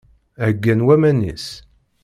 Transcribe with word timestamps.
Heggan 0.41 0.81
waman-is. 0.87 1.45